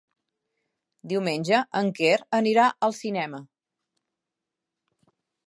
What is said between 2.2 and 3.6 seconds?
anirà al cinema.